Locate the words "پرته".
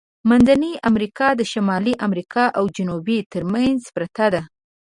3.95-4.25